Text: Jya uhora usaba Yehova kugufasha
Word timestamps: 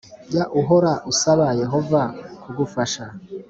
Jya 0.29 0.43
uhora 0.59 0.93
usaba 1.11 1.45
Yehova 1.61 2.01
kugufasha 2.43 3.05